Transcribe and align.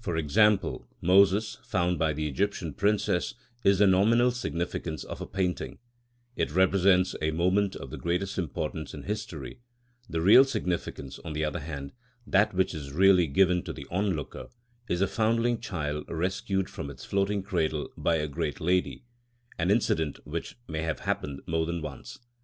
For 0.00 0.16
example, 0.16 0.88
Moses 1.00 1.58
found 1.62 2.00
by 2.00 2.12
the 2.12 2.26
Egyptian 2.26 2.74
princess 2.74 3.34
is 3.62 3.78
the 3.78 3.86
nominal 3.86 4.32
significance 4.32 5.04
of 5.04 5.20
a 5.20 5.24
painting; 5.28 5.78
it 6.34 6.50
represents 6.50 7.14
a 7.22 7.30
moment 7.30 7.76
of 7.76 7.90
the 7.92 7.96
greatest 7.96 8.38
importance 8.38 8.92
in 8.92 9.04
history; 9.04 9.60
the 10.10 10.20
real 10.20 10.42
significance, 10.44 11.20
on 11.20 11.32
the 11.32 11.44
other 11.44 11.60
hand, 11.60 11.92
that 12.26 12.54
which 12.54 12.74
is 12.74 12.90
really 12.90 13.28
given 13.28 13.62
to 13.62 13.72
the 13.72 13.86
onlooker, 13.88 14.48
is 14.88 15.00
a 15.00 15.06
foundling 15.06 15.60
child 15.60 16.06
rescued 16.08 16.68
from 16.68 16.90
its 16.90 17.04
floating 17.04 17.44
cradle 17.44 17.88
by 17.96 18.16
a 18.16 18.26
great 18.26 18.60
lady, 18.60 19.04
an 19.60 19.70
incident 19.70 20.18
which 20.26 20.56
may 20.66 20.82
have 20.82 20.98
happened 21.06 21.40
more 21.46 21.66
than 21.66 21.80
once. 21.82 22.18